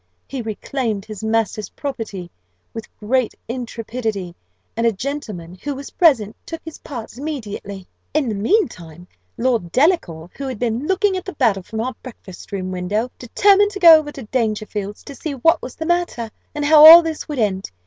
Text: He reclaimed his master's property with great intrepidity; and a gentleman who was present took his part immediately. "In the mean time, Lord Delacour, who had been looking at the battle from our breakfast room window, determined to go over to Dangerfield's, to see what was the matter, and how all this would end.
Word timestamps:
He 0.27 0.41
reclaimed 0.41 1.05
his 1.05 1.23
master's 1.23 1.69
property 1.69 2.31
with 2.73 2.87
great 2.97 3.35
intrepidity; 3.47 4.35
and 4.75 4.87
a 4.87 4.91
gentleman 4.91 5.59
who 5.61 5.75
was 5.75 5.91
present 5.91 6.35
took 6.43 6.59
his 6.65 6.79
part 6.79 7.15
immediately. 7.19 7.85
"In 8.11 8.27
the 8.27 8.33
mean 8.33 8.67
time, 8.67 9.07
Lord 9.37 9.71
Delacour, 9.71 10.31
who 10.35 10.47
had 10.47 10.57
been 10.57 10.87
looking 10.87 11.17
at 11.17 11.25
the 11.25 11.33
battle 11.33 11.61
from 11.61 11.81
our 11.81 11.93
breakfast 12.01 12.51
room 12.51 12.71
window, 12.71 13.11
determined 13.19 13.69
to 13.73 13.79
go 13.79 13.95
over 13.99 14.11
to 14.13 14.23
Dangerfield's, 14.23 15.03
to 15.03 15.13
see 15.13 15.33
what 15.35 15.61
was 15.61 15.75
the 15.75 15.85
matter, 15.85 16.31
and 16.55 16.65
how 16.65 16.83
all 16.83 17.03
this 17.03 17.27
would 17.29 17.37
end. 17.37 17.69